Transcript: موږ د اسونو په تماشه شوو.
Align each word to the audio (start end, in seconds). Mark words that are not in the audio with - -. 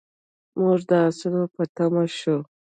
موږ 0.61 0.79
د 0.89 0.91
اسونو 1.07 1.41
په 1.53 1.61
تماشه 1.75 2.17
شوو. 2.19 2.39